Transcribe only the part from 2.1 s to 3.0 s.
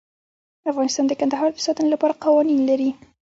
قوانین لري.